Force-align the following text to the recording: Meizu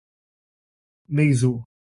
Meizu 1.07 1.53